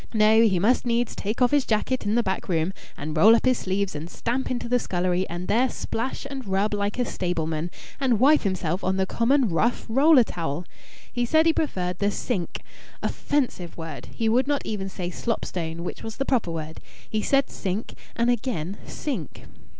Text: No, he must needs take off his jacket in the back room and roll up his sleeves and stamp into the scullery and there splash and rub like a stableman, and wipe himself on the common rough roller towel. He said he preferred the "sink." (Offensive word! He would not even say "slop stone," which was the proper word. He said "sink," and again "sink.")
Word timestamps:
No, 0.15 0.41
he 0.41 0.57
must 0.57 0.83
needs 0.83 1.15
take 1.15 1.43
off 1.43 1.51
his 1.51 1.63
jacket 1.63 2.07
in 2.07 2.15
the 2.15 2.23
back 2.23 2.49
room 2.49 2.73
and 2.97 3.15
roll 3.15 3.35
up 3.35 3.45
his 3.45 3.59
sleeves 3.59 3.93
and 3.93 4.09
stamp 4.09 4.49
into 4.49 4.67
the 4.67 4.79
scullery 4.79 5.29
and 5.29 5.47
there 5.47 5.69
splash 5.69 6.25
and 6.27 6.47
rub 6.47 6.73
like 6.73 6.97
a 6.97 7.05
stableman, 7.05 7.69
and 7.99 8.19
wipe 8.19 8.41
himself 8.41 8.83
on 8.83 8.97
the 8.97 9.05
common 9.05 9.49
rough 9.49 9.85
roller 9.87 10.23
towel. 10.23 10.65
He 11.13 11.23
said 11.23 11.45
he 11.45 11.53
preferred 11.53 11.99
the 11.99 12.09
"sink." 12.09 12.63
(Offensive 13.03 13.77
word! 13.77 14.07
He 14.07 14.27
would 14.27 14.47
not 14.47 14.65
even 14.65 14.89
say 14.89 15.11
"slop 15.11 15.45
stone," 15.45 15.83
which 15.83 16.01
was 16.01 16.17
the 16.17 16.25
proper 16.25 16.49
word. 16.49 16.79
He 17.07 17.21
said 17.21 17.51
"sink," 17.51 17.93
and 18.15 18.31
again 18.31 18.77
"sink.") 18.87 19.43